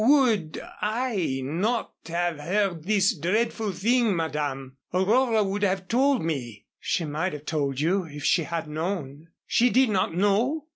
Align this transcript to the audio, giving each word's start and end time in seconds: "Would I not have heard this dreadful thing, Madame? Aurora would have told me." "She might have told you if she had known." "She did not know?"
"Would 0.03 0.59
I 0.81 1.41
not 1.43 1.93
have 2.07 2.39
heard 2.39 2.85
this 2.85 3.15
dreadful 3.15 3.71
thing, 3.71 4.15
Madame? 4.15 4.77
Aurora 4.91 5.43
would 5.43 5.61
have 5.61 5.87
told 5.87 6.23
me." 6.23 6.65
"She 6.79 7.05
might 7.05 7.33
have 7.33 7.45
told 7.45 7.79
you 7.79 8.05
if 8.05 8.23
she 8.23 8.41
had 8.41 8.67
known." 8.67 9.27
"She 9.45 9.69
did 9.69 9.89
not 9.89 10.15
know?" 10.15 10.65